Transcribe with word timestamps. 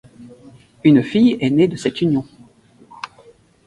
Une 0.83 1.03
fille 1.03 1.37
est 1.41 1.51
née 1.51 1.67
de 1.67 1.75
cette 1.75 2.01
union. 2.01 2.25